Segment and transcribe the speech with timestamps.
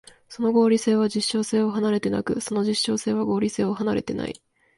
[0.27, 4.41] その合理性は実証性を離れてなく、その実証性は合理性を離れてない。